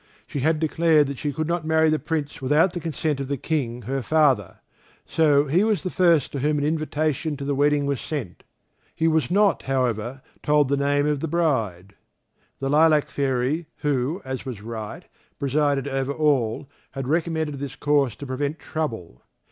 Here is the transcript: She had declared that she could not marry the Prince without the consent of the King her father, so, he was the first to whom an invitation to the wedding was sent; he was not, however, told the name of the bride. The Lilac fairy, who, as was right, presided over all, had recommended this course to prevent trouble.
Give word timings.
She 0.25 0.39
had 0.39 0.59
declared 0.59 1.05
that 1.09 1.19
she 1.19 1.31
could 1.31 1.45
not 1.47 1.63
marry 1.63 1.87
the 1.91 1.99
Prince 1.99 2.41
without 2.41 2.73
the 2.73 2.79
consent 2.79 3.19
of 3.19 3.27
the 3.27 3.37
King 3.37 3.83
her 3.83 4.01
father, 4.01 4.55
so, 5.05 5.45
he 5.45 5.63
was 5.63 5.83
the 5.83 5.91
first 5.91 6.31
to 6.31 6.39
whom 6.39 6.57
an 6.57 6.65
invitation 6.65 7.37
to 7.37 7.45
the 7.45 7.53
wedding 7.53 7.85
was 7.85 8.01
sent; 8.01 8.41
he 8.95 9.07
was 9.07 9.29
not, 9.29 9.61
however, 9.61 10.23
told 10.41 10.69
the 10.69 10.75
name 10.75 11.05
of 11.05 11.19
the 11.19 11.27
bride. 11.27 11.93
The 12.59 12.67
Lilac 12.71 13.11
fairy, 13.11 13.67
who, 13.81 14.23
as 14.25 14.43
was 14.43 14.63
right, 14.63 15.03
presided 15.37 15.87
over 15.87 16.11
all, 16.13 16.67
had 16.93 17.07
recommended 17.07 17.59
this 17.59 17.75
course 17.75 18.15
to 18.15 18.25
prevent 18.25 18.57
trouble. 18.57 19.21